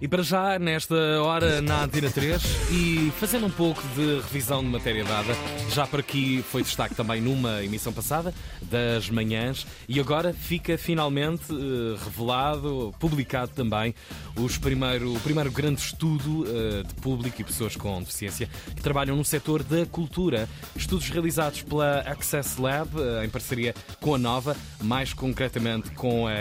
[0.00, 4.68] E para já, nesta hora na Antena 3 e fazendo um pouco de revisão de
[4.68, 5.34] matéria dada,
[5.70, 8.32] já por aqui foi destaque também numa emissão passada
[8.62, 13.94] das manhãs e agora fica finalmente eh, revelado, publicado também
[14.36, 19.16] os primeiro, o primeiro grande estudo eh, de público e pessoas com deficiência que trabalham
[19.16, 20.48] no setor da cultura.
[20.76, 26.34] Estudos realizados pela Access Lab eh, em parceria com a Nova, mais concretamente com a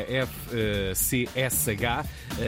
[0.94, 2.06] FCSH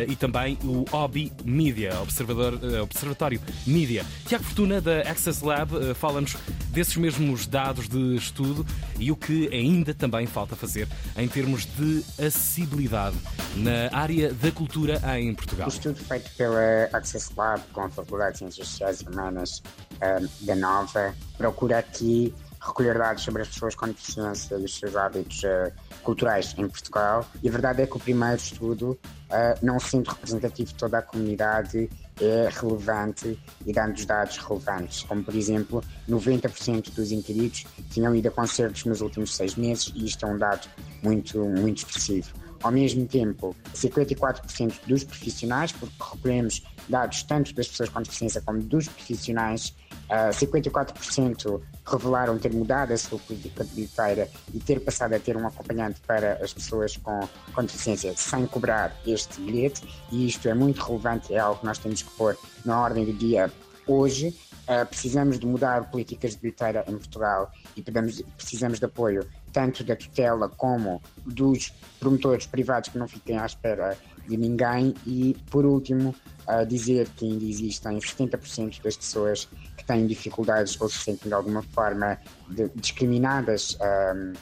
[0.07, 4.05] e também o Hobby Media, Observador, Observatório Media.
[4.25, 6.35] Tiago Fortuna, da Access Lab, fala-nos
[6.71, 8.65] desses mesmos dados de estudo
[8.97, 13.17] e o que ainda também falta fazer em termos de acessibilidade
[13.55, 15.67] na área da cultura em Portugal.
[15.67, 19.63] O estudo feito pela Access Lab com a Faculdade de Ciências Sociais e Humanas
[20.01, 24.95] um, da Nova procura aqui recolher dados sobre as pessoas com deficiência e os seus
[24.95, 25.71] hábitos uh,
[26.03, 27.25] culturais em Portugal.
[27.41, 31.01] E a verdade é que o primeiro estudo, uh, não sendo representativo de toda a
[31.01, 31.89] comunidade,
[32.21, 38.27] é relevante e dando os dados relevantes, como por exemplo, 90% dos inquiridos tinham ido
[38.27, 40.67] a concertos nos últimos seis meses e isto é um dado
[41.01, 42.33] muito, muito expressivo.
[42.61, 48.61] Ao mesmo tempo, 54% dos profissionais, porque recolhemos dados tanto das pessoas com deficiência como
[48.61, 49.73] dos profissionais,
[50.09, 55.37] uh, ah, 54% revelaram ter mudado a sua política bilheteira e ter passado a ter
[55.37, 60.53] um acompanhante para as pessoas com, com deficiência sem cobrar este bilhete, e isto é
[60.53, 63.51] muito relevante, é algo que nós temos que pôr na ordem do dia
[63.89, 64.35] hoje.
[64.67, 69.83] Uh, precisamos de mudar políticas de bilheteira em Portugal e podemos, precisamos de apoio tanto
[69.83, 75.65] da tutela como dos promotores privados que não fiquem à espera de ninguém e, por
[75.65, 76.13] último,
[76.47, 81.33] uh, dizer que ainda existem 70% das pessoas que têm dificuldades ou se sentem de
[81.33, 84.33] alguma forma de, discriminadas um,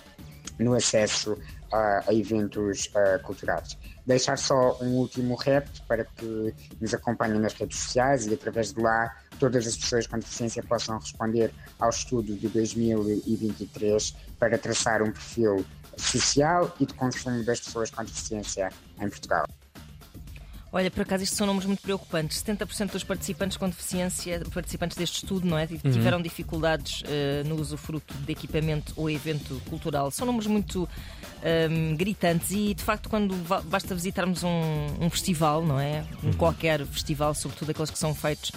[0.59, 1.37] no acesso
[1.71, 3.77] a, a eventos uh, culturais.
[4.05, 8.81] Deixar só um último repto para que nos acompanhem nas redes sociais e através de
[8.81, 15.11] lá todas as pessoas com deficiência possam responder ao estudo de 2023 para traçar um
[15.11, 15.65] perfil
[15.97, 19.45] social e de consumo das pessoas com deficiência em Portugal.
[20.71, 22.43] Olha, por acaso, isto são números muito preocupantes.
[22.43, 25.63] 70% dos participantes com deficiência, participantes deste estudo, não é?
[25.63, 25.91] Uhum.
[25.91, 26.23] Tiveram uhum.
[26.23, 30.11] dificuldades uh, no usufruto de equipamento ou evento cultural.
[30.11, 30.87] São números muito um,
[31.43, 33.33] ehm, gritantes e, de facto, quando
[33.63, 36.03] basta visitarmos um, um festival, não é?
[36.21, 36.33] Um uhum.
[36.33, 38.51] qualquer festival, sobretudo aqueles que são feitos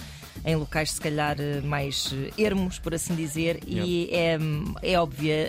[0.44, 4.38] em locais se calhar eh, mais eh, ermos, por assim dizer, e é,
[4.82, 5.46] é óbvia,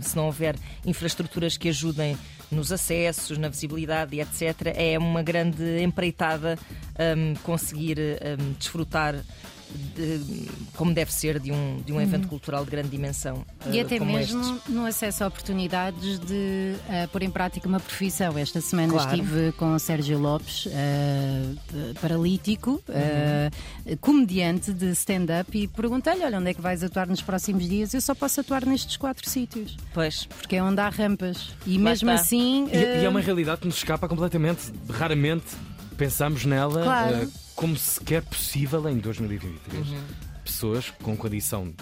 [0.00, 2.16] se não houver infraestruturas que ajudem
[2.50, 6.58] nos acessos, na visibilidade e etc., é uma grande empreitada
[7.16, 9.14] um, conseguir um, desfrutar
[9.94, 12.30] de, como deve ser de um, de um evento uhum.
[12.30, 13.44] cultural de grande dimensão.
[13.70, 14.68] E uh, até mesmo estes.
[14.68, 18.36] no acesso a oportunidades de uh, pôr em prática uma profissão.
[18.38, 19.10] Esta semana claro.
[19.10, 20.70] estive com o Sérgio Lopes, uh,
[22.00, 23.96] paralítico, uhum.
[24.00, 27.94] comediante de stand-up, e perguntei-lhe: olha, onde é que vais atuar nos próximos dias?
[27.94, 29.76] Eu só posso atuar nestes quatro sítios.
[29.92, 30.26] Pois.
[30.26, 31.50] Porque é onde há rampas.
[31.66, 32.22] E Lá mesmo está.
[32.22, 32.68] assim.
[32.72, 34.72] E, e, é uma realidade que nos escapa completamente.
[34.88, 35.46] Raramente
[35.96, 36.82] pensamos nela.
[36.82, 40.02] Claro como sequer possível em 2023 uhum.
[40.44, 41.72] pessoas com condição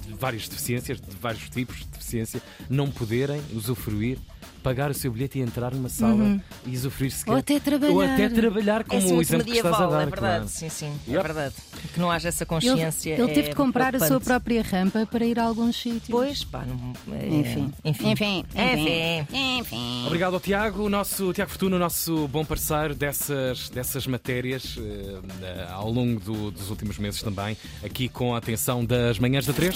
[0.00, 4.18] de várias deficiências, de vários tipos de deficiência, não poderem usufruir
[4.64, 6.40] pagar o seu bilhete e entrar numa sala uhum.
[6.66, 7.30] e usufruir sequer.
[7.32, 7.92] Ou até trabalhar.
[7.92, 10.02] Ou até trabalhar, como é assim, o exemplo medieval, que estás a dar.
[10.02, 10.48] É verdade, claro.
[10.48, 10.92] sim, sim.
[11.06, 11.18] Yep.
[11.18, 11.54] É verdade.
[11.92, 13.12] Que não haja essa consciência.
[13.12, 16.08] Ele, ele é teve de comprar a sua própria rampa para ir a alguns sítios.
[16.08, 17.72] Pois, pá, não, é, enfim.
[17.84, 18.10] Enfim.
[18.12, 18.44] Enfim.
[18.54, 19.58] Enfim.
[19.58, 20.06] enfim.
[20.06, 25.22] Obrigado ao Tiago, o nosso Tiago Fortuna, o nosso bom parceiro dessas, dessas matérias uh,
[25.72, 27.54] ao longo do, dos últimos meses também,
[27.84, 29.74] aqui com a atenção das manhãs da 3.